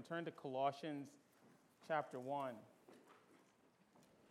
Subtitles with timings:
[0.00, 1.08] and turn to Colossians
[1.86, 2.54] chapter 1.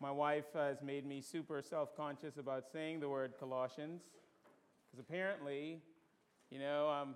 [0.01, 4.01] My wife has made me super self conscious about saying the word Colossians
[4.89, 5.77] because apparently,
[6.49, 7.13] you know, I'm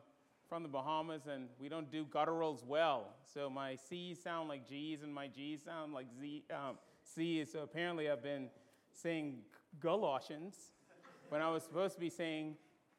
[0.48, 3.16] from the Bahamas and we don't do gutturals well.
[3.34, 7.52] So my C's sound like G's and my G's sound like Z, um, C's.
[7.52, 8.50] So apparently, I've been
[8.92, 9.40] saying
[9.80, 10.58] Galatians
[11.30, 12.54] when I was supposed to be saying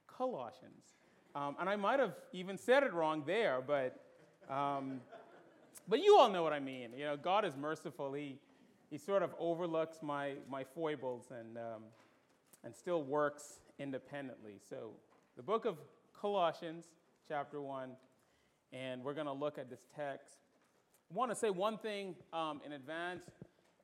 [0.09, 0.97] Colossians.
[1.37, 4.01] Um, and I might have even said it wrong there, but,
[4.51, 5.01] um,
[5.89, 6.91] but you all know what I mean.
[6.97, 8.13] You know, God is merciful.
[8.13, 8.39] He,
[8.91, 11.83] he sort of overlooks my, my foibles and, um,
[12.63, 14.55] and still works independently.
[14.69, 14.91] So,
[15.37, 15.79] the book of
[16.19, 16.87] Colossians,
[17.27, 17.91] chapter 1,
[18.73, 20.37] and we're going to look at this text.
[21.11, 23.25] I want to say one thing um, in advance.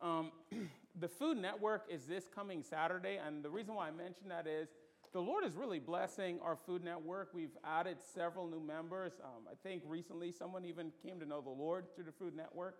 [0.00, 0.30] Um,
[1.00, 4.69] the Food Network is this coming Saturday, and the reason why I mention that is
[5.12, 7.30] the Lord is really blessing our Food Network.
[7.34, 9.12] We've added several new members.
[9.24, 12.77] Um, I think recently someone even came to know the Lord through the Food Network.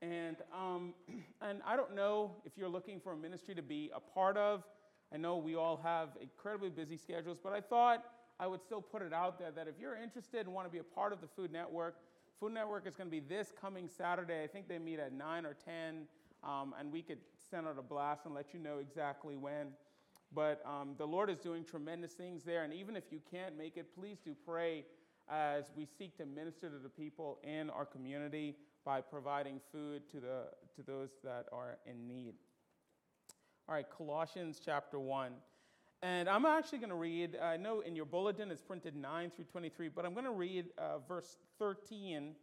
[0.00, 0.94] And, um,
[1.42, 4.64] and I don't know if you're looking for a ministry to be a part of.
[5.12, 8.02] I know we all have incredibly busy schedules, but I thought
[8.40, 10.78] I would still put it out there that if you're interested and want to be
[10.78, 11.96] a part of the Food Network,
[12.40, 14.42] Food Network is going to be this coming Saturday.
[14.42, 16.06] I think they meet at 9 or 10,
[16.44, 17.18] um, and we could
[17.50, 19.68] send out a blast and let you know exactly when.
[20.34, 22.64] But um, the Lord is doing tremendous things there.
[22.64, 24.84] And even if you can't make it, please do pray
[25.30, 30.20] as we seek to minister to the people in our community by providing food to,
[30.20, 30.44] the,
[30.76, 32.34] to those that are in need.
[33.68, 35.32] All right, Colossians chapter 1.
[36.02, 39.46] And I'm actually going to read, I know in your bulletin it's printed 9 through
[39.46, 42.34] 23, but I'm going to read uh, verse 13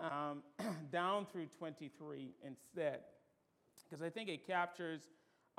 [0.00, 0.42] um,
[0.90, 3.00] down through 23 instead,
[3.88, 5.02] because I think it captures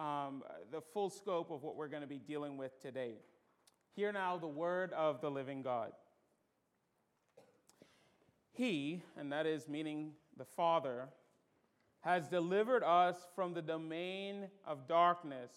[0.01, 3.13] um, the full scope of what we're going to be dealing with today.
[3.95, 5.91] Hear now the word of the living God.
[8.51, 11.09] He, and that is meaning the Father,
[12.01, 15.51] has delivered us from the domain of darkness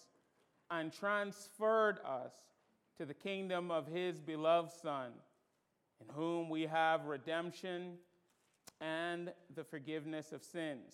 [0.69, 2.33] and transferred us
[2.97, 5.11] to the kingdom of his beloved Son,
[5.99, 7.95] in whom we have redemption
[8.79, 10.93] and the forgiveness of sins.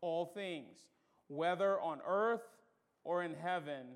[0.00, 0.78] all things,
[1.28, 2.42] whether on earth
[3.04, 3.86] or in heaven,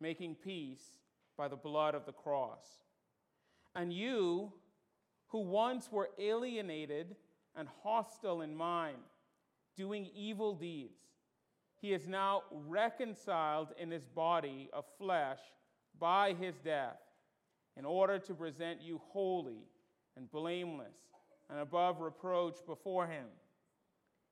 [0.00, 0.98] making peace
[1.36, 2.64] by the blood of the cross.
[3.74, 4.52] And you,
[5.28, 7.16] who once were alienated
[7.56, 8.98] and hostile in mind,
[9.76, 11.00] doing evil deeds,
[11.80, 15.38] he is now reconciled in his body of flesh
[15.98, 16.98] by his death,
[17.76, 19.68] in order to present you holy
[20.16, 20.96] and blameless
[21.48, 23.26] and above reproach before him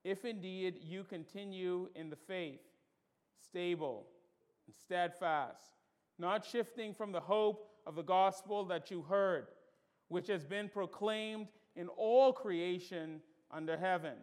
[0.07, 2.61] if indeed you continue in the faith,
[3.43, 4.07] stable
[4.65, 5.73] and steadfast,
[6.17, 9.47] not shifting from the hope of the gospel that you heard,
[10.07, 13.19] which has been proclaimed in all creation
[13.51, 14.13] under heaven,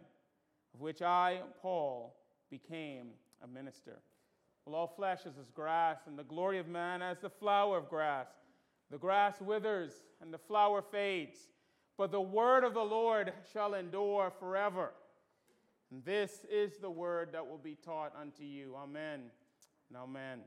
[0.73, 2.15] of which I, Paul,
[2.49, 3.09] became
[3.43, 3.99] a minister.
[4.65, 7.89] Well, all flesh is as grass, and the glory of man as the flower of
[7.89, 8.29] grass.
[8.89, 11.37] The grass withers and the flower fades,
[11.95, 14.89] but the word of the Lord shall endure forever.
[15.91, 18.75] And this is the word that will be taught unto you.
[18.75, 19.21] Amen
[19.89, 20.39] and amen.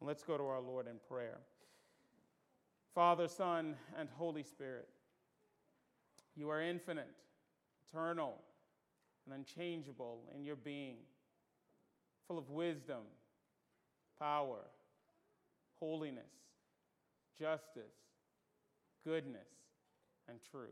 [0.00, 1.38] Let's go to our Lord in prayer.
[2.94, 4.88] Father, Son, and Holy Spirit,
[6.34, 7.10] you are infinite,
[7.90, 8.34] eternal,
[9.24, 10.96] and unchangeable in your being,
[12.28, 13.02] full of wisdom,
[14.18, 14.60] power,
[15.80, 16.24] holiness,
[17.38, 17.96] justice,
[19.04, 19.48] goodness,
[20.28, 20.70] and truth.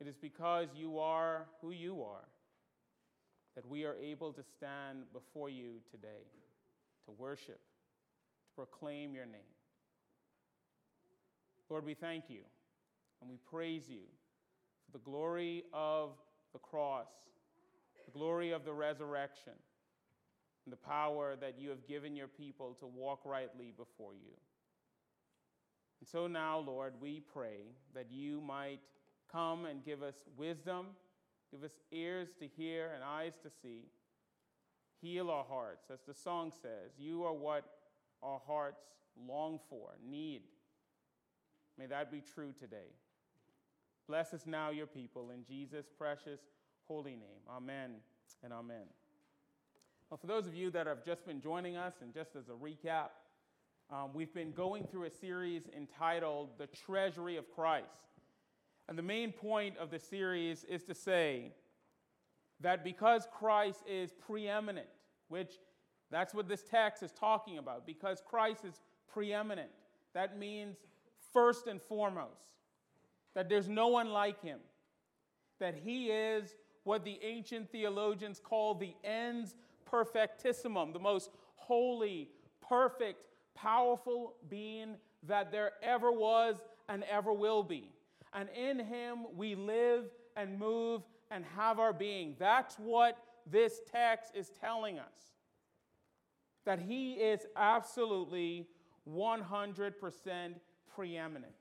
[0.00, 2.24] It is because you are who you are
[3.54, 6.26] that we are able to stand before you today
[7.06, 9.40] to worship, to proclaim your name.
[11.70, 12.42] Lord, we thank you
[13.20, 14.02] and we praise you
[14.84, 16.10] for the glory of
[16.52, 17.08] the cross,
[18.04, 19.54] the glory of the resurrection,
[20.64, 24.32] and the power that you have given your people to walk rightly before you.
[26.00, 28.80] And so now, Lord, we pray that you might
[29.30, 30.86] come and give us wisdom,
[31.54, 33.84] give us ears to hear and eyes to see.
[35.00, 35.84] Heal our hearts.
[35.92, 37.64] As the song says, you are what
[38.24, 38.82] our hearts
[39.28, 40.42] long for, need.
[41.78, 42.90] May that be true today.
[44.08, 46.40] Bless us now, your people, in Jesus' precious
[46.88, 47.44] holy name.
[47.48, 47.92] Amen
[48.42, 48.86] and amen.
[50.10, 52.52] Well, for those of you that have just been joining us, and just as a
[52.52, 53.10] recap,
[53.90, 57.86] um, we've been going through a series entitled The Treasury of Christ.
[58.88, 61.52] And the main point of the series is to say
[62.60, 64.86] that because Christ is preeminent,
[65.28, 65.54] which
[66.10, 68.80] that's what this text is talking about, because Christ is
[69.12, 69.70] preeminent,
[70.12, 70.76] that means
[71.32, 72.48] first and foremost,
[73.34, 74.60] that there's no one like him,
[75.58, 76.54] that he is
[76.84, 79.54] what the ancient theologians call the ens
[79.90, 82.28] perfectissimum, the most holy,
[82.66, 84.96] perfect, powerful being
[85.26, 86.56] that there ever was
[86.88, 87.93] and ever will be.
[88.34, 90.04] And in him we live
[90.36, 92.36] and move and have our being.
[92.38, 93.16] That's what
[93.50, 95.32] this text is telling us.
[96.66, 98.66] That he is absolutely
[99.08, 100.54] 100%
[100.94, 101.52] preeminent.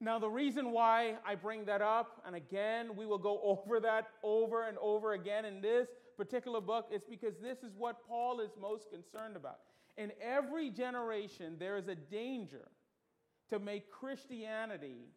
[0.00, 4.08] Now, the reason why I bring that up, and again, we will go over that
[4.22, 8.50] over and over again in this particular book, is because this is what Paul is
[8.60, 9.58] most concerned about.
[9.96, 12.68] In every generation, there is a danger
[13.50, 15.08] to make Christianity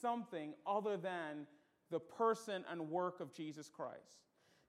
[0.00, 1.46] something other than
[1.90, 4.20] the person and work of Jesus Christ.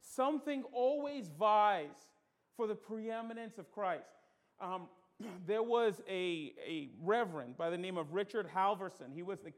[0.01, 2.11] Something always vies
[2.55, 4.09] for the preeminence of Christ.
[4.59, 4.87] Um,
[5.47, 9.13] there was a, a reverend by the name of Richard Halverson.
[9.13, 9.53] He was the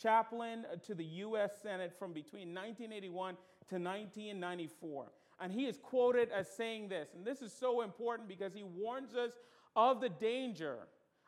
[0.00, 1.52] chaplain to the U.S.
[1.62, 3.34] Senate from between 1981
[3.68, 5.12] to 1994.
[5.40, 9.14] And he is quoted as saying this, and this is so important because he warns
[9.14, 9.32] us
[9.74, 10.78] of the danger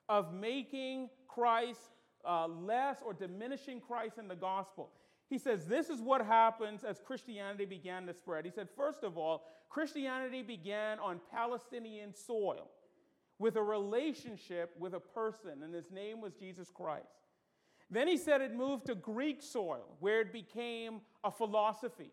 [0.09, 1.81] of making Christ
[2.27, 4.91] uh, less or diminishing Christ in the gospel.
[5.29, 8.45] He says this is what happens as Christianity began to spread.
[8.45, 12.69] He said, first of all, Christianity began on Palestinian soil
[13.39, 17.09] with a relationship with a person, and his name was Jesus Christ.
[17.91, 22.13] Then he said it moved to Greek soil, where it became a philosophy.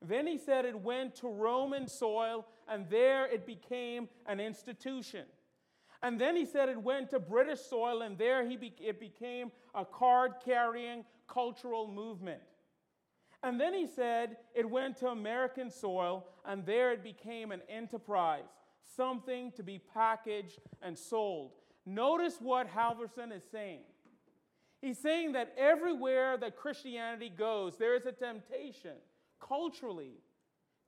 [0.00, 5.26] Then he said it went to Roman soil, and there it became an institution.
[6.02, 9.52] And then he said it went to British soil, and there he be- it became
[9.74, 12.42] a card carrying cultural movement.
[13.42, 18.48] And then he said it went to American soil, and there it became an enterprise,
[18.82, 21.52] something to be packaged and sold.
[21.84, 23.82] Notice what Halverson is saying.
[24.80, 28.96] He's saying that everywhere that Christianity goes, there is a temptation
[29.40, 30.20] culturally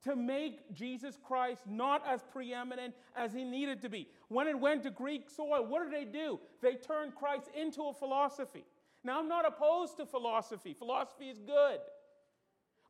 [0.05, 4.07] to make Jesus Christ not as preeminent as he needed to be.
[4.27, 6.39] When it went to Greek soil, what did they do?
[6.61, 8.65] They turned Christ into a philosophy.
[9.03, 11.79] Now, I'm not opposed to philosophy, philosophy is good,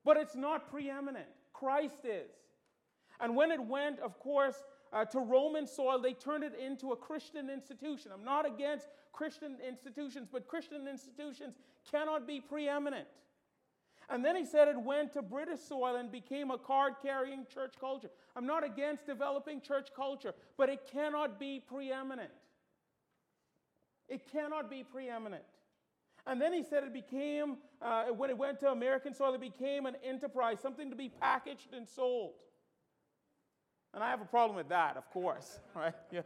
[0.04, 1.28] but it's not preeminent.
[1.54, 2.32] Christ is.
[3.22, 6.98] And when it went, of course, uh, to Roman soil, they turned it into a
[6.98, 8.12] Christian institution.
[8.14, 11.56] I'm not against Christian institutions, but Christian institutions
[11.90, 13.08] cannot be preeminent.
[14.10, 17.74] And then he said it went to British soil and became a card carrying church
[17.80, 18.10] culture.
[18.36, 22.30] I'm not against developing church culture, but it cannot be preeminent.
[24.08, 25.44] It cannot be preeminent.
[26.28, 29.86] And then he said it became, uh, when it went to American soil, it became
[29.86, 32.34] an enterprise, something to be packaged and sold.
[33.94, 35.94] And I have a problem with that, of course, right?
[36.12, 36.22] Yeah.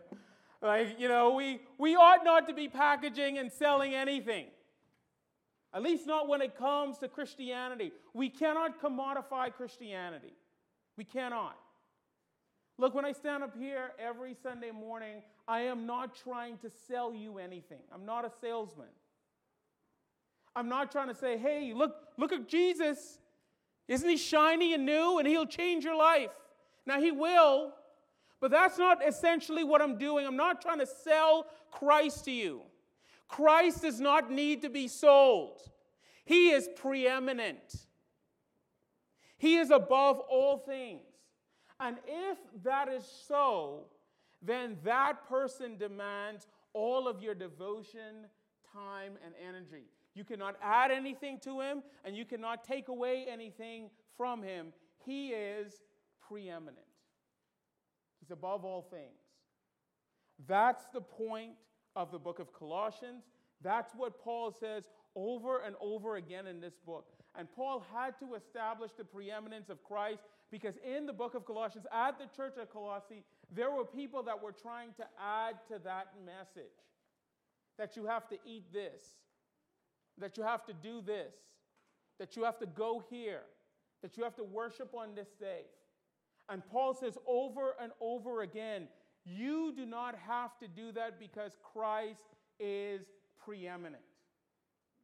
[0.62, 4.48] Like, you know, we, we ought not to be packaging and selling anything.
[5.74, 7.92] At least not when it comes to Christianity.
[8.14, 10.34] We cannot commodify Christianity.
[10.98, 11.56] We cannot.
[12.78, 17.14] Look, when I stand up here every Sunday morning, I am not trying to sell
[17.14, 17.82] you anything.
[17.94, 18.88] I'm not a salesman.
[20.56, 23.20] I'm not trying to say, hey, look, look at Jesus.
[23.88, 26.32] Isn't he shiny and new and he'll change your life?
[26.86, 27.74] Now, he will,
[28.40, 30.26] but that's not essentially what I'm doing.
[30.26, 32.62] I'm not trying to sell Christ to you.
[33.30, 35.62] Christ does not need to be sold,
[36.26, 37.86] He is preeminent.
[39.38, 41.00] He is above all things.
[41.80, 43.86] And if that is so,
[44.42, 48.28] then that person demands all of your devotion,
[48.74, 49.86] time, and energy.
[50.14, 54.74] You cannot add anything to him, and you cannot take away anything from him.
[55.06, 55.74] He is
[56.28, 56.78] preeminent,
[58.20, 59.22] he's above all things.
[60.48, 61.54] That's the point
[62.00, 63.24] of the book of Colossians.
[63.62, 67.08] That's what Paul says over and over again in this book.
[67.38, 71.86] And Paul had to establish the preeminence of Christ because in the book of Colossians,
[71.94, 76.14] at the church of Colossae, there were people that were trying to add to that
[76.26, 76.72] message
[77.78, 79.02] that you have to eat this,
[80.18, 81.34] that you have to do this,
[82.18, 83.42] that you have to go here,
[84.02, 85.64] that you have to worship on this day.
[86.48, 88.88] And Paul says over and over again,
[89.30, 92.24] you do not have to do that because Christ
[92.60, 93.02] is
[93.44, 94.04] preeminent.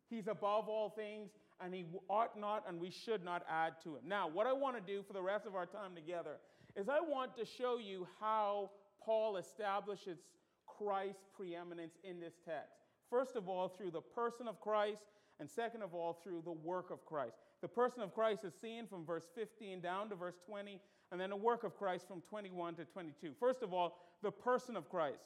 [0.09, 1.31] He's above all things,
[1.63, 4.01] and he ought not and we should not add to him.
[4.07, 6.37] Now, what I want to do for the rest of our time together
[6.75, 8.71] is I want to show you how
[9.03, 10.19] Paul establishes
[10.65, 12.73] Christ's preeminence in this text.
[13.09, 15.03] First of all, through the person of Christ,
[15.39, 17.37] and second of all, through the work of Christ.
[17.61, 20.79] The person of Christ is seen from verse 15 down to verse 20,
[21.11, 23.33] and then the work of Christ from 21 to 22.
[23.39, 25.23] First of all, the person of Christ.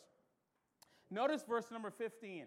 [1.11, 2.45] Notice verse number 15.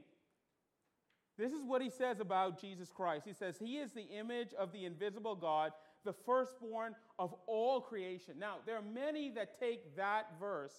[1.38, 3.24] This is what he says about Jesus Christ.
[3.26, 5.72] He says, He is the image of the invisible God,
[6.04, 8.34] the firstborn of all creation.
[8.38, 10.74] Now, there are many that take that verse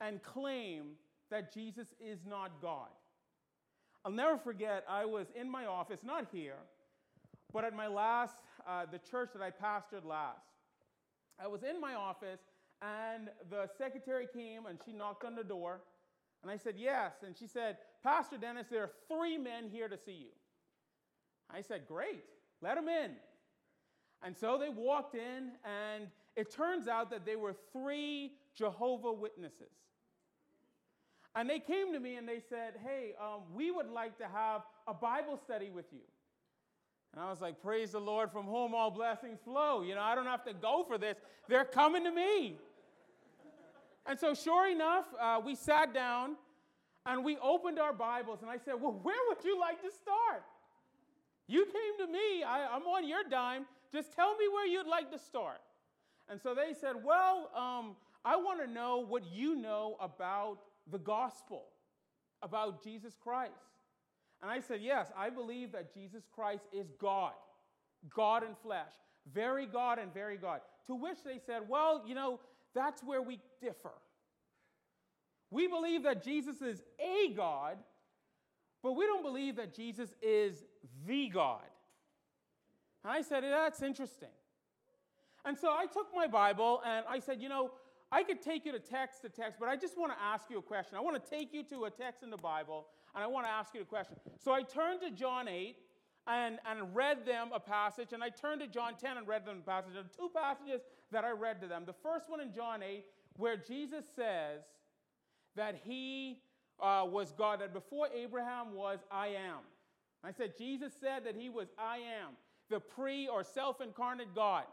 [0.00, 0.96] and claim
[1.30, 2.88] that Jesus is not God.
[4.04, 6.58] I'll never forget, I was in my office, not here,
[7.52, 8.34] but at my last,
[8.68, 10.53] uh, the church that I pastored last.
[11.42, 12.40] I was in my office,
[12.82, 15.80] and the secretary came and she knocked on the door.
[16.42, 17.12] And I said, Yes.
[17.24, 20.32] And she said, Pastor Dennis, there are three men here to see you.
[21.50, 22.24] I said, Great,
[22.60, 23.12] let them in.
[24.22, 29.72] And so they walked in, and it turns out that they were three Jehovah Witnesses.
[31.36, 34.62] And they came to me and they said, Hey, um, we would like to have
[34.86, 36.00] a Bible study with you.
[37.14, 39.82] And I was like, Praise the Lord, from whom all blessings flow.
[39.82, 41.16] You know, I don't have to go for this.
[41.48, 42.56] They're coming to me.
[44.04, 46.34] and so, sure enough, uh, we sat down
[47.06, 48.42] and we opened our Bibles.
[48.42, 50.42] And I said, Well, where would you like to start?
[51.46, 52.42] You came to me.
[52.42, 53.66] I, am on your dime.
[53.92, 55.60] Just tell me where you'd like to start.
[56.28, 57.94] And so they said, Well, um,
[58.24, 60.58] I want to know what you know about
[60.90, 61.66] the gospel
[62.42, 63.52] about Jesus Christ?
[64.44, 67.32] And I said, Yes, I believe that Jesus Christ is God,
[68.14, 68.92] God in flesh,
[69.32, 70.60] very God and very God.
[70.86, 72.40] To which they said, Well, you know,
[72.74, 73.94] that's where we differ.
[75.50, 77.78] We believe that Jesus is a God,
[78.82, 80.62] but we don't believe that Jesus is
[81.06, 81.62] the God.
[83.02, 84.28] And I said, That's interesting.
[85.46, 87.70] And so I took my Bible and I said, You know,
[88.12, 90.58] I could take you to text to text, but I just want to ask you
[90.58, 90.98] a question.
[90.98, 92.84] I want to take you to a text in the Bible,
[93.14, 94.16] and I want to ask you a question.
[94.38, 95.76] So I turned to John 8
[96.26, 99.62] and, and read them a passage, and I turned to John 10 and read them
[99.64, 99.92] a passage.
[99.92, 100.80] There are two passages
[101.12, 101.84] that I read to them.
[101.86, 103.04] The first one in John 8,
[103.36, 104.62] where Jesus says
[105.56, 106.38] that he
[106.80, 109.60] uh, was God, that before Abraham was, I am.
[110.24, 112.32] I said, Jesus said that he was I am,
[112.70, 114.64] the pre or self incarnate God.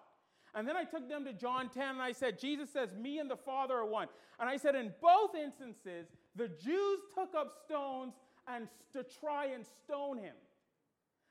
[0.53, 3.29] And then I took them to John 10 and I said, Jesus says, Me and
[3.29, 4.07] the Father are one.
[4.39, 8.13] And I said, in both instances, the Jews took up stones
[8.47, 10.35] and to try and stone him.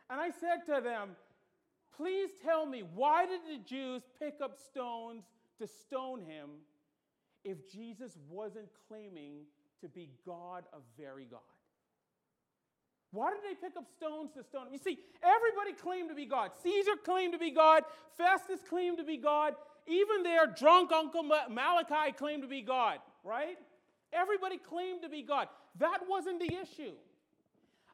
[0.09, 1.11] And I said to them,
[1.97, 5.25] Please tell me, why did the Jews pick up stones
[5.59, 6.49] to stone him
[7.45, 9.43] if Jesus wasn't claiming
[9.83, 11.41] to be God of very God?
[13.13, 14.73] Why did they pick up stones to stone him?
[14.73, 16.53] You see, everybody claimed to be God.
[16.63, 17.83] Caesar claimed to be God.
[18.17, 19.55] Festus claimed to be God.
[19.87, 23.59] Even their drunk uncle Malachi claimed to be God, right?
[24.13, 25.49] Everybody claimed to be God.
[25.79, 26.95] That wasn't the issue.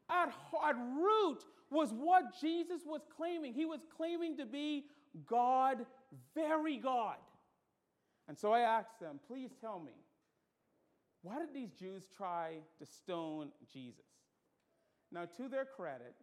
[0.09, 0.29] At,
[0.67, 3.53] at root was what Jesus was claiming.
[3.53, 4.85] He was claiming to be
[5.27, 5.85] God,
[6.35, 7.17] very God.
[8.29, 9.93] And so I asked them, please tell me,
[11.23, 14.05] why did these Jews try to stone Jesus?
[15.11, 16.15] Now, to their credit,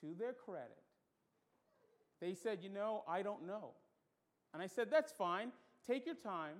[0.00, 0.78] to their credit,
[2.20, 3.70] they said, You know, I don't know.
[4.52, 5.52] And I said, That's fine.
[5.86, 6.56] Take your time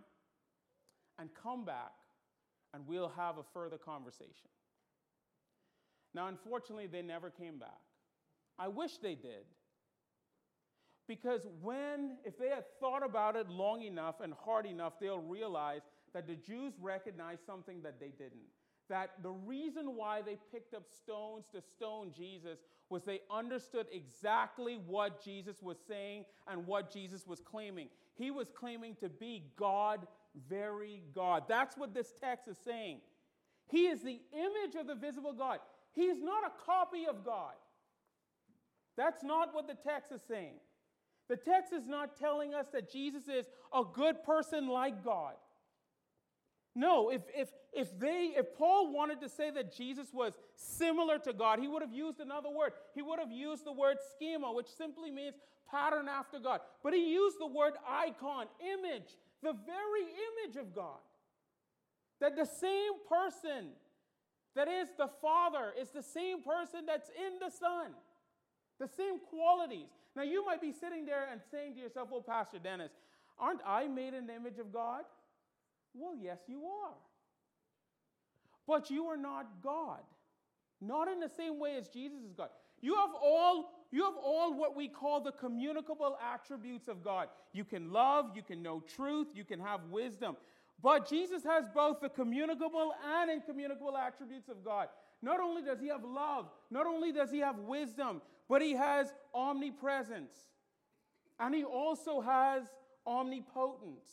[1.18, 1.92] and come back,
[2.74, 4.48] and we'll have a further conversation.
[6.14, 7.80] Now, unfortunately, they never came back.
[8.58, 9.44] I wish they did.
[11.08, 15.82] Because when, if they had thought about it long enough and hard enough, they'll realize
[16.14, 18.46] that the Jews recognized something that they didn't
[18.92, 22.58] that the reason why they picked up stones to stone Jesus
[22.90, 27.88] was they understood exactly what Jesus was saying and what Jesus was claiming.
[28.14, 30.06] He was claiming to be God,
[30.48, 31.44] very God.
[31.48, 33.00] That's what this text is saying.
[33.68, 35.58] He is the image of the visible God.
[35.92, 37.54] He is not a copy of God.
[38.96, 40.54] That's not what the text is saying.
[41.28, 45.34] The text is not telling us that Jesus is a good person like God.
[46.74, 51.32] No, if, if, if they if Paul wanted to say that Jesus was similar to
[51.32, 52.72] God, he would have used another word.
[52.94, 55.34] He would have used the word schema, which simply means
[55.70, 56.60] pattern after God.
[56.82, 61.00] But he used the word icon, image, the very image of God.
[62.20, 63.70] That the same person
[64.54, 67.92] that is the Father is the same person that's in the Son.
[68.78, 69.88] The same qualities.
[70.14, 72.92] Now you might be sitting there and saying to yourself, well, Pastor Dennis,
[73.38, 75.02] aren't I made in the image of God?
[75.94, 76.94] Well, yes, you are.
[78.66, 80.00] But you are not God.
[80.82, 82.48] Not in the same way as Jesus is God.
[82.80, 87.28] You have all you have all what we call the communicable attributes of God.
[87.52, 90.36] You can love, you can know truth, you can have wisdom.
[90.82, 94.88] But Jesus has both the communicable and incommunicable attributes of God.
[95.20, 99.12] Not only does he have love, not only does he have wisdom, but he has
[99.34, 100.34] omnipresence.
[101.38, 102.64] And he also has
[103.06, 104.08] omnipotence.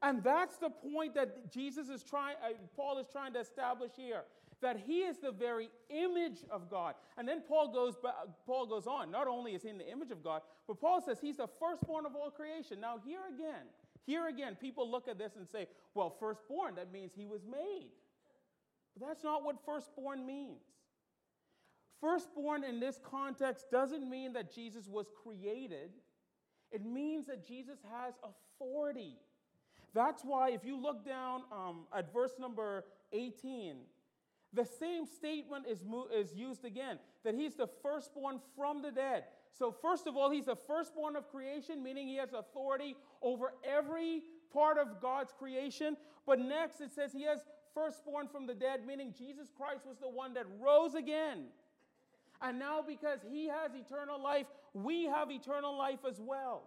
[0.00, 4.22] And that's the point that Jesus is trying, uh, Paul is trying to establish here
[4.60, 6.94] that he is the very image of God.
[7.16, 7.94] And then Paul goes,
[8.46, 9.10] Paul goes on.
[9.10, 12.06] Not only is he in the image of God, but Paul says he's the firstborn
[12.06, 12.80] of all creation.
[12.80, 13.66] Now, here again,
[14.06, 17.90] here again, people look at this and say, well, firstborn, that means he was made.
[18.96, 20.62] But that's not what firstborn means.
[22.00, 25.90] Firstborn in this context doesn't mean that Jesus was created,
[26.70, 29.16] it means that Jesus has authority.
[29.94, 33.76] That's why, if you look down um, at verse number 18,
[34.52, 35.80] the same statement is,
[36.14, 39.24] is used again that he's the firstborn from the dead.
[39.52, 44.22] So, first of all, he's the firstborn of creation, meaning he has authority over every
[44.52, 45.96] part of God's creation.
[46.26, 47.40] But next, it says he has
[47.74, 51.46] firstborn from the dead, meaning Jesus Christ was the one that rose again.
[52.40, 56.62] And now, because he has eternal life, we have eternal life as well.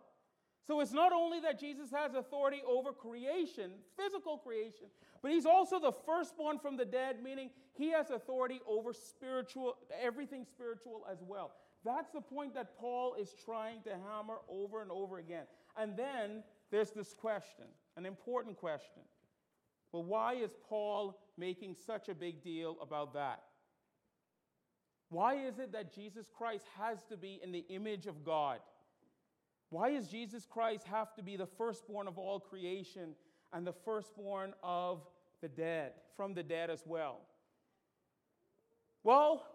[0.72, 4.86] So it's not only that Jesus has authority over creation, physical creation,
[5.22, 10.46] but he's also the firstborn from the dead, meaning he has authority over spiritual, everything
[10.46, 11.52] spiritual as well.
[11.84, 15.44] That's the point that Paul is trying to hammer over and over again.
[15.76, 17.66] And then there's this question,
[17.98, 19.02] an important question.
[19.92, 23.44] Well, why is Paul making such a big deal about that?
[25.10, 28.60] Why is it that Jesus Christ has to be in the image of God?
[29.72, 33.16] Why does Jesus Christ have to be the firstborn of all creation
[33.54, 35.02] and the firstborn of
[35.42, 37.22] the dead, from the dead as well?
[39.04, 39.46] Well,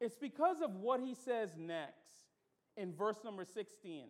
[0.00, 1.94] it's because of what he says next
[2.76, 4.08] in verse number 16.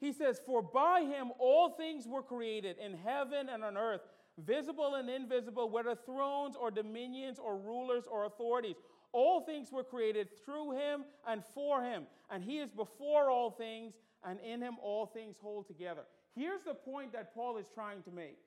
[0.00, 4.02] He says, For by him all things were created in heaven and on earth,
[4.38, 8.76] visible and invisible, whether thrones or dominions or rulers or authorities.
[9.12, 13.94] All things were created through him and for him, and he is before all things,
[14.26, 16.02] and in him all things hold together.
[16.34, 18.38] Here's the point that Paul is trying to make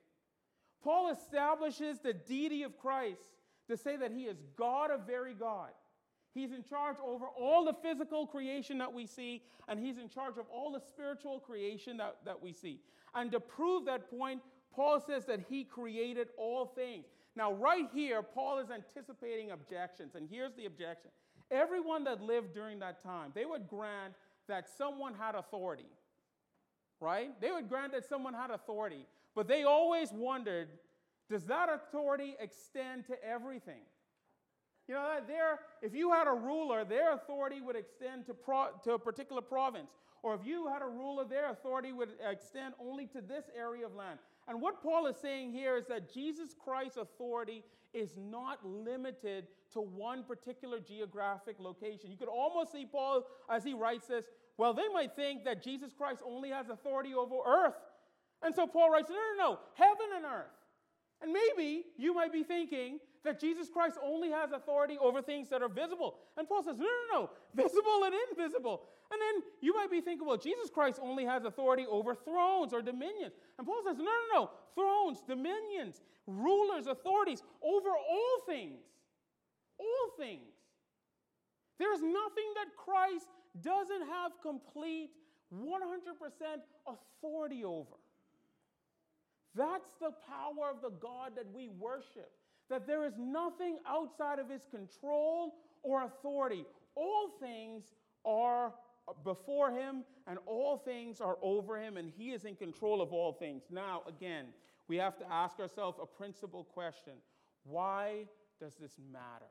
[0.82, 3.22] Paul establishes the deity of Christ
[3.68, 5.70] to say that he is God of very God.
[6.34, 10.38] He's in charge over all the physical creation that we see, and he's in charge
[10.38, 12.80] of all the spiritual creation that, that we see.
[13.14, 14.40] And to prove that point,
[14.72, 17.06] Paul says that he created all things.
[17.34, 21.10] Now, right here, Paul is anticipating objections, and here's the objection.
[21.50, 24.14] Everyone that lived during that time, they would grant
[24.48, 25.86] that someone had authority,
[27.00, 27.38] right?
[27.40, 30.68] They would grant that someone had authority, but they always wondered
[31.30, 33.82] does that authority extend to everything?
[34.86, 38.92] You know, there, if you had a ruler, their authority would extend to, pro, to
[38.92, 39.90] a particular province.
[40.22, 43.94] Or if you had a ruler, their authority would extend only to this area of
[43.94, 44.18] land.
[44.48, 49.80] And what Paul is saying here is that Jesus Christ's authority is not limited to
[49.80, 52.10] one particular geographic location.
[52.10, 54.24] You could almost see Paul as he writes this.
[54.56, 57.76] Well, they might think that Jesus Christ only has authority over earth.
[58.42, 60.57] And so Paul writes, no, no, no, heaven and earth.
[61.22, 65.62] And maybe you might be thinking that Jesus Christ only has authority over things that
[65.62, 66.16] are visible.
[66.36, 68.82] And Paul says, no, no, no, visible and invisible.
[69.10, 72.82] And then you might be thinking, well, Jesus Christ only has authority over thrones or
[72.82, 73.34] dominions.
[73.58, 78.80] And Paul says, no, no, no, thrones, dominions, rulers, authorities, over all things.
[79.78, 80.54] All things.
[81.78, 83.28] There is nothing that Christ
[83.62, 85.10] doesn't have complete
[85.54, 85.64] 100%
[86.86, 87.96] authority over.
[89.58, 92.30] That's the power of the God that we worship.
[92.70, 96.64] That there is nothing outside of his control or authority.
[96.94, 97.82] All things
[98.24, 98.72] are
[99.24, 103.32] before him, and all things are over him, and he is in control of all
[103.32, 103.64] things.
[103.70, 104.46] Now, again,
[104.86, 107.14] we have to ask ourselves a principal question
[107.64, 108.26] why
[108.60, 109.50] does this matter?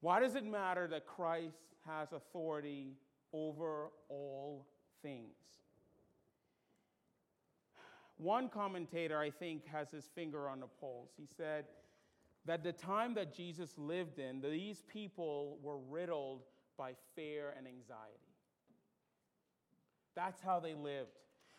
[0.00, 2.94] Why does it matter that Christ has authority
[3.32, 4.66] over all
[5.02, 5.34] things?
[8.18, 11.10] One commentator, I think, has his finger on the pulse.
[11.16, 11.66] He said
[12.46, 16.42] that the time that Jesus lived in, these people were riddled
[16.78, 18.20] by fear and anxiety.
[20.14, 21.10] That's how they lived.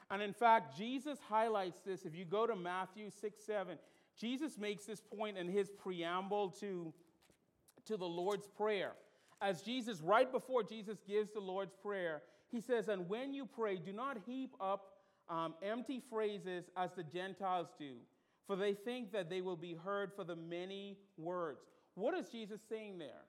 [0.10, 2.06] And in fact, Jesus highlights this.
[2.06, 3.78] If you go to Matthew 6 7,
[4.20, 6.94] Jesus makes this point in his preamble to,
[7.86, 8.94] to the Lord's Prayer.
[9.42, 13.76] As Jesus, right before Jesus gives the Lord's Prayer, he says, And when you pray,
[13.76, 14.97] do not heap up
[15.30, 17.96] um, empty phrases as the Gentiles do,
[18.46, 21.60] for they think that they will be heard for the many words.
[21.96, 23.26] What is Jesus saying there?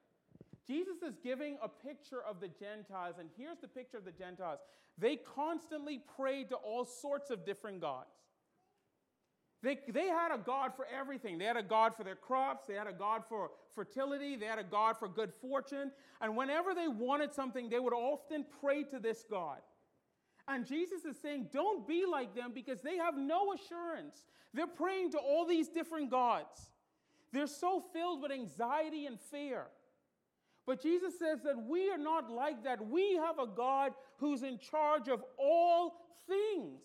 [0.67, 4.59] Jesus is giving a picture of the Gentiles, and here's the picture of the Gentiles.
[4.99, 8.11] They constantly prayed to all sorts of different gods.
[9.63, 11.39] They, they had a God for everything.
[11.39, 14.59] They had a God for their crops, they had a God for fertility, they had
[14.59, 15.91] a God for good fortune.
[16.21, 19.59] And whenever they wanted something, they would often pray to this God.
[20.49, 24.25] And Jesus is saying, don't be like them because they have no assurance.
[24.55, 26.71] They're praying to all these different gods.
[27.33, 29.67] They're so filled with anxiety and fear.
[30.67, 32.87] But Jesus says that we are not like that.
[32.87, 35.95] We have a God who's in charge of all
[36.27, 36.81] things.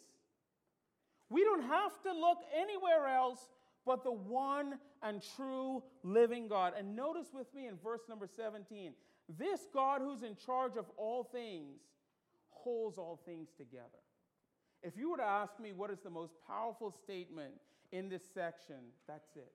[1.30, 3.48] We don't have to look anywhere else
[3.86, 6.74] but the one and true living God.
[6.78, 8.94] And notice with me in verse number 17
[9.40, 11.80] this God who's in charge of all things
[12.64, 14.02] holds all things together.
[14.82, 17.54] If you were to ask me what is the most powerful statement
[17.92, 19.54] in this section, that's it.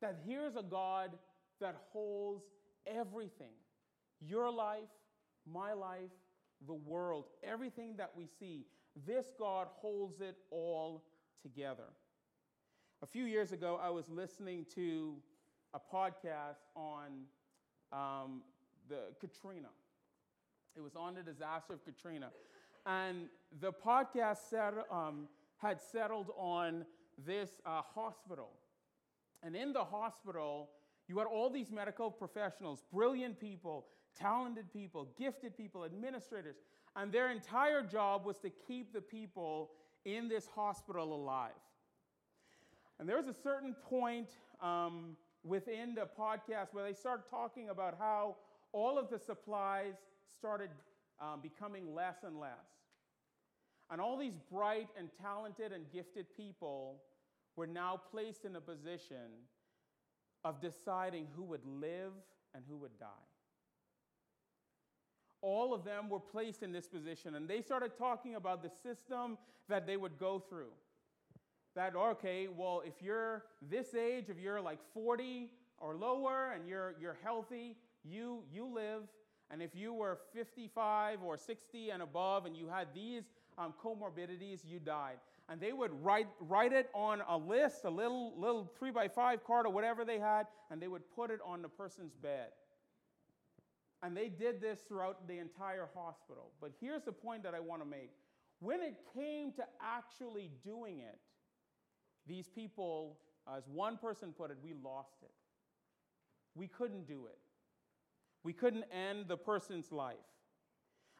[0.00, 1.10] That here's a God
[1.60, 2.44] that holds
[2.86, 3.54] everything
[4.20, 4.88] your life,
[5.50, 6.10] my life,
[6.66, 8.66] the world, everything that we see.
[9.06, 11.04] This God holds it all
[11.40, 11.84] together.
[13.00, 15.14] A few years ago, I was listening to
[15.72, 17.26] a podcast on
[17.92, 18.42] um,
[18.88, 19.68] the Katrina.
[20.76, 22.30] It was on the disaster of Katrina.
[22.86, 23.26] And
[23.60, 25.28] the podcast set, um,
[25.58, 26.84] had settled on
[27.26, 28.50] this uh, hospital.
[29.42, 30.70] And in the hospital,
[31.08, 33.86] you had all these medical professionals, brilliant people,
[34.18, 36.56] talented people, gifted people, administrators,
[36.96, 39.70] and their entire job was to keep the people
[40.04, 41.52] in this hospital alive.
[42.98, 44.28] And there was a certain point
[44.60, 48.36] um, within the podcast where they started talking about how
[48.72, 49.94] all of the supplies
[50.36, 50.70] started
[51.20, 52.52] um, becoming less and less.
[53.90, 57.02] And all these bright and talented and gifted people
[57.56, 59.46] were now placed in a position
[60.44, 62.12] of deciding who would live
[62.54, 63.06] and who would die.
[65.40, 69.38] All of them were placed in this position, and they started talking about the system
[69.68, 70.72] that they would go through.
[71.76, 76.94] That, okay, well, if you're this age, if you're like 40 or lower and you're,
[77.00, 79.02] you're healthy, you, you live.
[79.50, 83.24] And if you were 55 or 60 and above and you had these
[83.56, 85.16] um, comorbidities, you died.
[85.48, 89.44] And they would write, write it on a list, a little, little three by five
[89.44, 92.48] card or whatever they had, and they would put it on the person's bed.
[94.02, 96.52] And they did this throughout the entire hospital.
[96.60, 98.10] But here's the point that I want to make.
[98.60, 101.18] When it came to actually doing it,
[102.26, 103.16] these people,
[103.56, 105.30] as one person put it, we lost it.
[106.54, 107.38] We couldn't do it.
[108.44, 110.16] We couldn't end the person's life.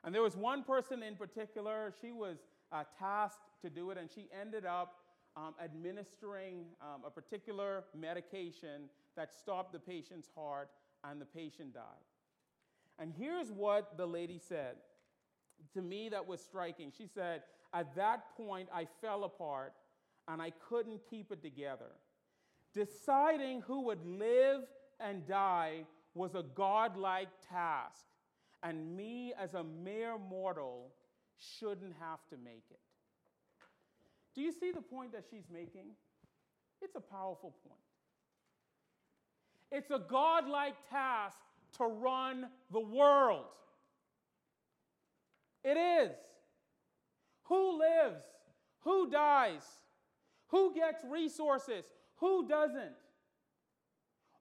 [0.04, 2.38] And there was one person in particular, she was
[2.72, 4.96] uh, tasked to do it, and she ended up
[5.36, 10.70] um, administering um, a particular medication that stopped the patient's heart,
[11.04, 11.82] and the patient died.
[12.98, 14.76] And here's what the lady said
[15.74, 16.92] to me that was striking.
[16.96, 19.74] She said, At that point, I fell apart
[20.26, 21.90] and I couldn't keep it together.
[22.74, 24.62] Deciding who would live
[25.00, 25.84] and die
[26.18, 28.04] was a godlike task,
[28.62, 30.92] and me as a mere mortal
[31.38, 32.80] shouldn't have to make it.
[34.34, 35.86] Do you see the point that she's making?
[36.82, 37.80] It's a powerful point.
[39.70, 41.38] It's a godlike task
[41.76, 43.46] to run the world.
[45.64, 46.16] It is.
[47.44, 48.22] Who lives?
[48.80, 49.62] Who dies?
[50.48, 51.84] Who gets resources?
[52.16, 52.94] Who doesn't?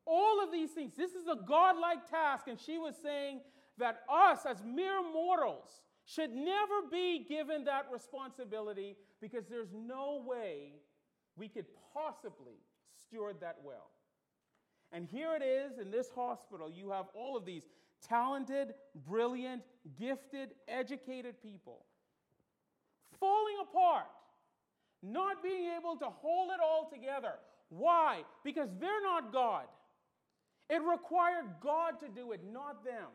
[0.07, 0.93] All of these things.
[0.95, 2.47] This is a godlike task.
[2.47, 3.41] And she was saying
[3.77, 10.71] that us, as mere mortals, should never be given that responsibility because there's no way
[11.35, 12.55] we could possibly
[13.03, 13.91] steward that well.
[14.93, 16.71] And here it is in this hospital.
[16.71, 17.63] You have all of these
[18.07, 18.73] talented,
[19.05, 19.63] brilliant,
[19.99, 21.83] gifted, educated people
[23.19, 24.07] falling apart,
[25.03, 27.33] not being able to hold it all together.
[27.69, 28.21] Why?
[28.43, 29.65] Because they're not God.
[30.69, 33.07] It required God to do it, not them.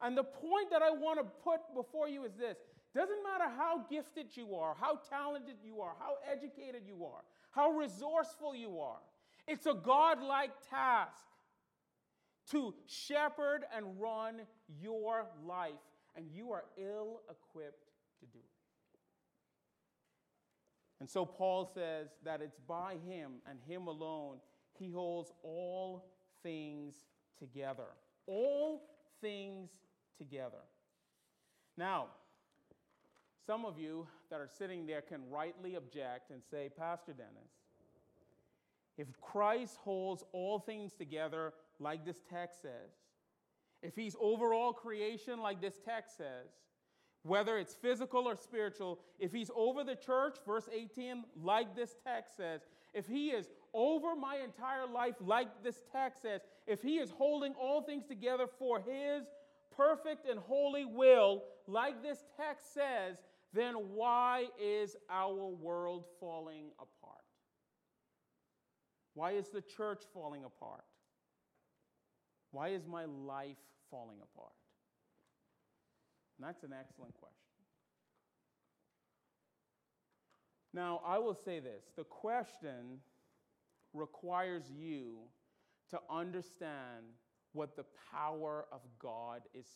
[0.00, 2.56] And the point that I want to put before you is this
[2.94, 7.70] Doesn't matter how gifted you are, how talented you are, how educated you are, how
[7.70, 8.98] resourceful you are.
[9.46, 11.26] It's a God-like task
[12.50, 14.42] to shepherd and run
[14.80, 15.72] your life,
[16.16, 18.44] and you are ill equipped to do it.
[21.00, 24.38] And so Paul says that it's by him and him alone
[24.78, 26.06] he holds all
[26.44, 26.94] things
[27.36, 27.88] together.
[28.28, 28.82] All
[29.20, 29.70] things
[30.16, 30.62] together.
[31.76, 32.06] Now,
[33.44, 37.50] some of you that are sitting there can rightly object and say, Pastor Dennis,
[38.96, 42.92] if Christ holds all things together like this text says,
[43.82, 46.48] if he's over all creation like this text says,
[47.22, 52.36] whether it's physical or spiritual, if he's over the church, verse 18, like this text
[52.36, 52.60] says,
[52.94, 57.52] if he is over my entire life, like this text says, if he is holding
[57.54, 59.24] all things together for his
[59.76, 63.18] perfect and holy will, like this text says,
[63.52, 67.24] then why is our world falling apart?
[69.14, 70.84] Why is the church falling apart?
[72.50, 73.56] Why is my life
[73.90, 74.52] falling apart?
[76.38, 77.43] And that's an excellent question.
[80.74, 82.98] Now, I will say this the question
[83.94, 85.18] requires you
[85.90, 87.04] to understand
[87.52, 89.66] what the power of God is,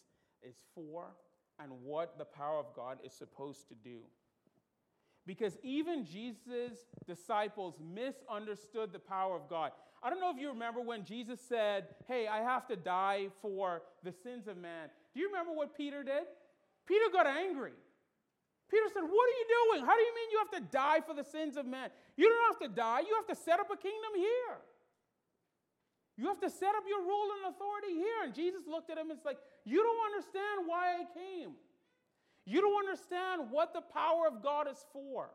[0.42, 1.14] is for
[1.60, 4.00] and what the power of God is supposed to do.
[5.24, 9.72] Because even Jesus' disciples misunderstood the power of God.
[10.02, 13.82] I don't know if you remember when Jesus said, Hey, I have to die for
[14.02, 14.88] the sins of man.
[15.14, 16.24] Do you remember what Peter did?
[16.86, 17.72] Peter got angry.
[18.70, 19.80] Peter said, What are you doing?
[19.84, 21.88] How do you mean you have to die for the sins of men?
[22.16, 24.60] You don't have to die, you have to set up a kingdom here.
[26.18, 28.26] You have to set up your rule and authority here.
[28.26, 31.54] And Jesus looked at him and said, like, You don't understand why I came.
[32.44, 35.30] You don't understand what the power of God is for.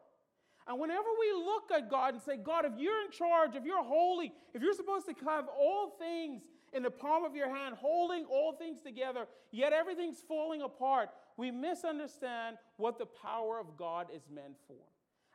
[0.68, 3.84] And whenever we look at God and say, God, if you're in charge, if you're
[3.84, 6.42] holy, if you're supposed to have all things
[6.74, 11.52] in the palm of your hand, holding all things together, yet everything's falling apart, we
[11.52, 14.78] misunderstand what the power of God is meant for.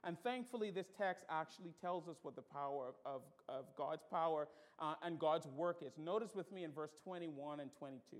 [0.05, 4.48] And thankfully, this text actually tells us what the power of, of God's power
[4.79, 5.92] uh, and God's work is.
[5.98, 8.16] Notice with me in verse 21 and 22.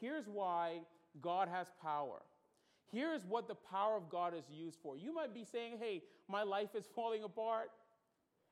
[0.00, 0.80] Here's why
[1.20, 2.22] God has power.
[2.90, 4.96] Here's what the power of God is used for.
[4.96, 7.70] You might be saying, hey, my life is falling apart.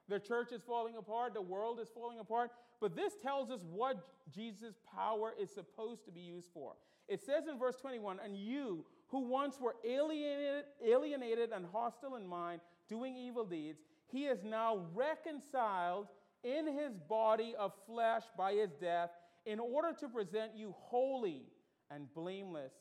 [0.08, 1.34] The church is falling apart.
[1.34, 2.50] The world is falling apart.
[2.80, 3.96] But this tells us what
[4.34, 6.74] Jesus' power is supposed to be used for.
[7.08, 12.26] It says in verse 21 And you who once were alienated, alienated and hostile in
[12.26, 16.08] mind, doing evil deeds, he is now reconciled
[16.44, 19.10] in his body of flesh by his death
[19.46, 21.42] in order to present you holy
[21.90, 22.72] and blameless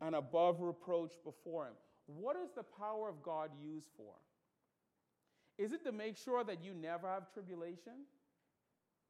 [0.00, 1.74] and above reproach before him.
[2.06, 4.14] What is the power of God used for?
[5.58, 8.04] Is it to make sure that you never have tribulation?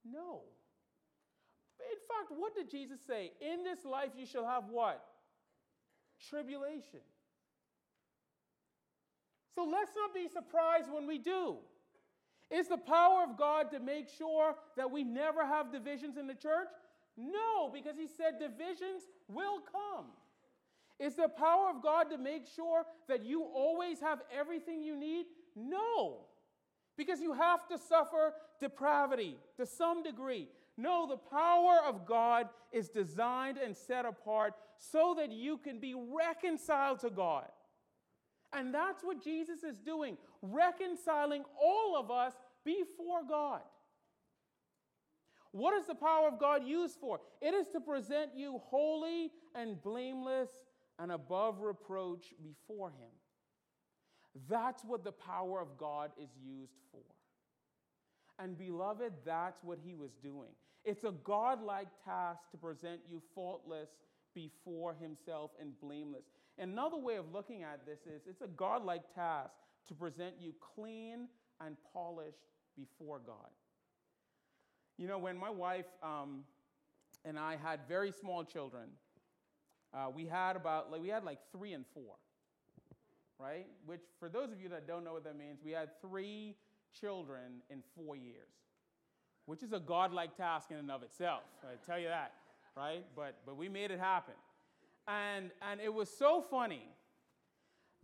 [0.05, 0.41] No.
[1.79, 3.33] In fact, what did Jesus say?
[3.41, 5.05] In this life you shall have what?
[6.29, 7.01] Tribulation.
[9.55, 11.57] So let's not be surprised when we do.
[12.51, 16.35] Is the power of God to make sure that we never have divisions in the
[16.35, 16.69] church?
[17.17, 20.07] No, because he said divisions will come.
[20.99, 25.27] Is the power of God to make sure that you always have everything you need?
[25.55, 26.27] No,
[26.97, 30.49] because you have to suffer depravity to some degree.
[30.77, 35.95] No, the power of God is designed and set apart so that you can be
[35.95, 37.47] reconciled to God.
[38.53, 43.63] And that's what Jesus is doing, reconciling all of us before God.
[45.53, 47.21] What is the power of God used for?
[47.41, 50.51] It is to present you holy and blameless
[50.99, 53.11] and above reproach before Him.
[54.49, 57.03] That's what the power of God is used for.
[58.39, 60.51] And beloved, that's what He was doing.
[60.85, 63.89] It's a godlike task to present you faultless
[64.35, 66.25] before Himself and blameless.
[66.59, 69.55] Another way of looking at this is it's a godlike task
[69.89, 71.29] to present you clean
[71.61, 72.47] and polished
[72.77, 73.51] before God.
[74.99, 76.45] You know, when my wife um,
[77.25, 78.89] and I had very small children,
[79.95, 82.15] uh, we had about like, we had like three and four,
[83.39, 83.67] right?
[83.85, 86.57] Which, for those of you that don't know what that means, we had three
[86.99, 88.49] children in four years,
[89.47, 91.43] which is a godlike task in and of itself.
[91.63, 92.33] I tell you that,
[92.77, 93.05] right?
[93.15, 94.35] But but we made it happen,
[95.07, 96.89] and and it was so funny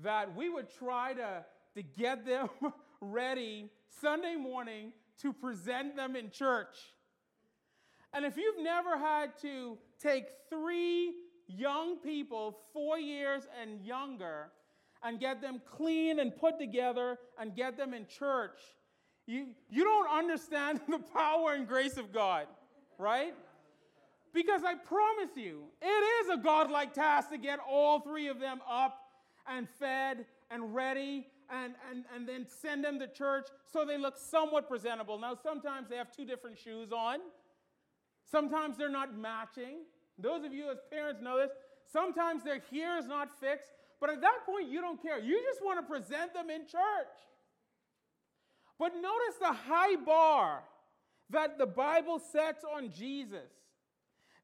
[0.00, 2.48] that we would try to to get them
[3.00, 4.92] ready Sunday morning
[5.22, 6.76] to present them in church.
[8.14, 11.14] And if you've never had to take three
[11.46, 14.50] young people, four years and younger,
[15.04, 18.58] and get them clean and put together and get them in church,
[19.26, 22.46] you, you don't understand the power and grace of God,
[22.98, 23.34] right?
[24.32, 28.60] Because I promise you, it is a godlike task to get all three of them
[28.68, 28.98] up
[29.46, 34.16] and fed and ready and, and, and then send them to church so they look
[34.16, 35.18] somewhat presentable.
[35.18, 37.18] Now, sometimes they have two different shoes on,
[38.30, 39.84] sometimes they're not matching.
[40.18, 41.50] Those of you as parents know this.
[41.90, 43.70] Sometimes their hair is not fixed,
[44.02, 45.20] but at that point, you don't care.
[45.20, 47.14] You just want to present them in church.
[48.76, 50.64] But notice the high bar
[51.30, 53.52] that the Bible sets on Jesus,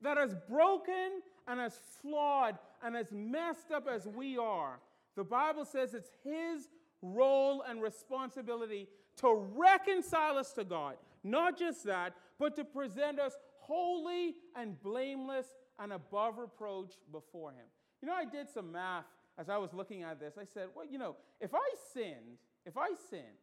[0.01, 4.79] that as broken and as flawed and as messed up as we are,
[5.17, 6.69] the Bible says it's His
[7.03, 10.95] role and responsibility to reconcile us to God.
[11.25, 15.49] Not just that, but to present us holy and blameless
[15.81, 17.67] and above reproach before Him.
[18.01, 19.05] You know, I did some math
[19.39, 20.35] as I was looking at this.
[20.39, 23.39] I said, well, you know, if I sinned, if I sinned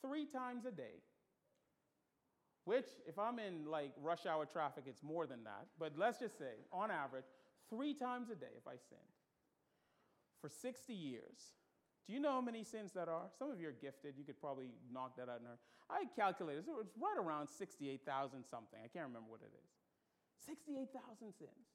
[0.00, 1.02] three times a day,
[2.64, 6.38] which, if I'm in like rush hour traffic, it's more than that, but let's just
[6.38, 7.26] say, on average,
[7.70, 9.14] three times a day if I sinned
[10.40, 11.54] for 60 years.
[12.06, 13.26] Do you know how many sins that are?
[13.36, 14.14] Some of you are gifted.
[14.16, 15.58] You could probably knock that out in her.
[15.90, 18.78] I calculated, it, it's right around 68,000 something.
[18.78, 19.70] I can't remember what it is.
[20.46, 21.66] 68,000 sins.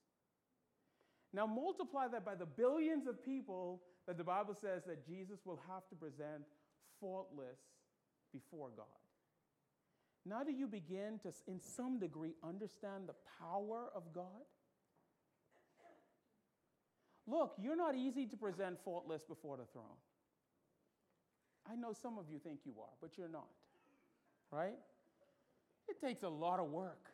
[1.32, 5.60] Now multiply that by the billions of people that the Bible says that Jesus will
[5.68, 6.44] have to present
[7.00, 7.58] faultless
[8.32, 8.86] before God.
[10.24, 14.24] Now, do you begin to, in some degree, understand the power of God?
[17.26, 19.84] Look, you're not easy to present faultless before the throne.
[21.70, 23.48] I know some of you think you are, but you're not,
[24.50, 24.78] right?
[25.88, 27.10] It takes a lot of work.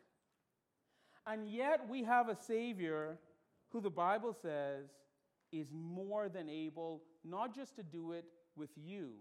[1.25, 3.17] And yet, we have a Savior
[3.71, 4.85] who the Bible says
[5.51, 9.11] is more than able not just to do it with you,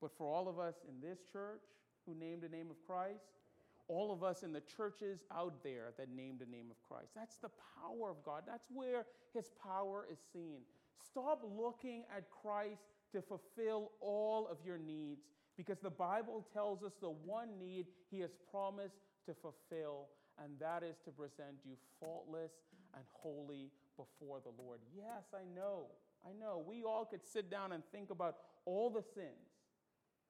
[0.00, 1.62] but for all of us in this church
[2.06, 3.24] who named the name of Christ,
[3.88, 7.10] all of us in the churches out there that named the name of Christ.
[7.14, 8.44] That's the power of God.
[8.46, 10.60] That's where his power is seen.
[11.04, 15.22] Stop looking at Christ to fulfill all of your needs
[15.56, 20.06] because the Bible tells us the one need he has promised to fulfill,
[20.42, 22.52] and that is to present you faultless
[22.94, 24.80] and holy before the Lord.
[24.94, 25.86] Yes, I know.
[26.24, 26.64] I know.
[26.66, 29.50] We all could sit down and think about all the sins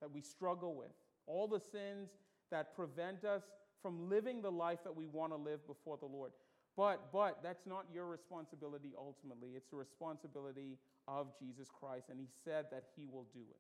[0.01, 0.93] that we struggle with,
[1.27, 2.11] all the sins
[2.51, 3.43] that prevent us
[3.83, 6.33] from living the life that we want to live before the Lord.
[6.77, 9.51] But, but that's not your responsibility ultimately.
[9.57, 13.59] It's the responsibility of Jesus Christ, and He said that He will do it.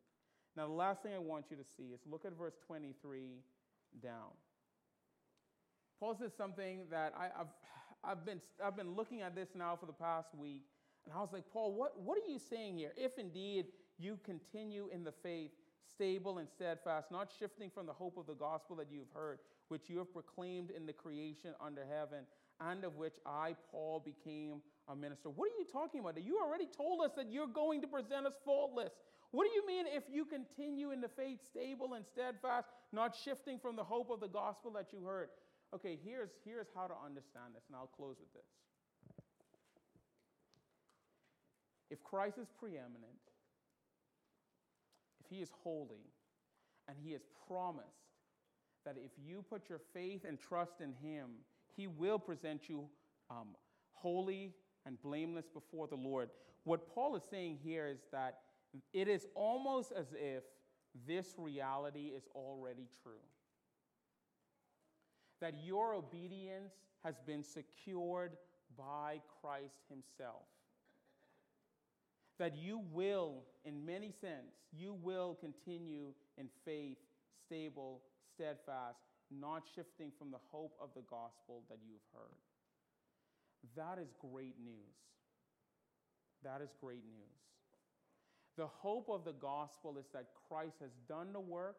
[0.56, 3.42] Now, the last thing I want you to see is look at verse 23
[4.02, 4.30] down.
[5.98, 7.48] Paul says something that I, have
[8.02, 10.62] I've, been, I've been looking at this now for the past week,
[11.04, 12.92] and I was like, Paul, what, what are you saying here?
[12.96, 13.66] If indeed
[13.98, 15.50] you continue in the faith,
[15.92, 19.88] stable and steadfast, not shifting from the hope of the gospel that you've heard, which
[19.88, 22.24] you have proclaimed in the creation under heaven,
[22.60, 25.30] and of which I, Paul, became a minister.
[25.30, 26.22] What are you talking about?
[26.22, 28.92] You already told us that you're going to present us faultless.
[29.30, 33.58] What do you mean if you continue in the faith, stable and steadfast, not shifting
[33.58, 35.28] from the hope of the gospel that you heard?
[35.74, 38.50] Okay, here's, here's how to understand this, and I'll close with this.
[41.90, 43.22] If Christ is preeminent,
[45.20, 46.11] if he is holy,
[46.90, 47.87] and He has promised
[48.85, 51.30] that if you put your faith and trust in Him,
[51.76, 52.87] He will present you
[53.30, 53.48] um,
[53.92, 54.52] holy
[54.87, 56.30] and blameless before the Lord.
[56.64, 58.38] What Paul is saying here is that
[58.92, 60.42] it is almost as if
[61.06, 63.22] this reality is already true.
[65.40, 66.74] That your obedience
[67.05, 68.33] has been secured
[68.76, 70.44] by Christ Himself
[72.40, 76.07] that you will, in many sense, you will continue
[76.38, 76.96] in faith,
[77.46, 78.00] stable,
[78.35, 78.96] steadfast,
[79.31, 82.40] not shifting from the hope of the gospel that you've heard.
[83.76, 84.96] That is great news.
[86.42, 87.37] That is great news.
[88.57, 91.76] The hope of the gospel is that Christ has done the work,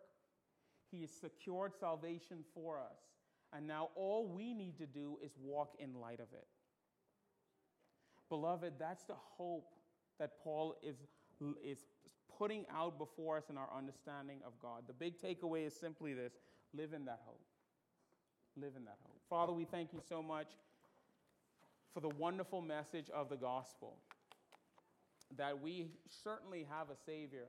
[0.91, 3.00] He has secured salvation for us,
[3.54, 6.47] and now all we need to do is walk in light of it.
[8.29, 9.73] Beloved, that's the hope
[10.19, 10.95] that Paul is,
[11.65, 11.79] is
[12.37, 14.83] putting out before us in our understanding of God.
[14.87, 16.33] The big takeaway is simply this
[16.73, 17.41] live in that hope.
[18.56, 19.19] Live in that hope.
[19.29, 20.47] Father, we thank you so much
[21.93, 23.97] for the wonderful message of the gospel
[25.37, 25.87] that we
[26.23, 27.47] certainly have a Savior,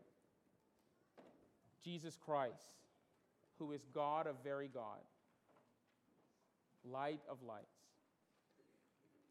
[1.85, 2.75] Jesus Christ,
[3.59, 5.01] who is God of very God,
[6.85, 7.67] light of lights.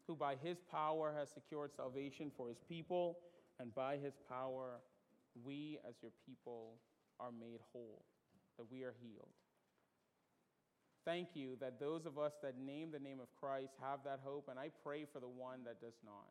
[0.06, 3.18] who by his power has secured salvation for his people,
[3.60, 4.80] and by his power,
[5.44, 6.74] we as your people
[7.20, 8.04] are made whole,
[8.58, 9.32] that we are healed.
[11.04, 14.48] Thank you that those of us that name the name of Christ have that hope,
[14.50, 16.30] and I pray for the one that does not,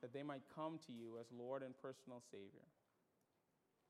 [0.00, 2.68] that they might come to you as Lord and personal Savior,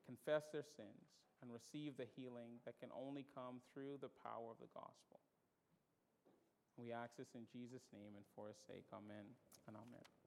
[0.07, 1.07] confess their sins,
[1.43, 5.21] and receive the healing that can only come through the power of the gospel.
[6.79, 8.87] We ask this in Jesus' name and for his sake.
[8.95, 9.35] Amen
[9.67, 10.18] and amen.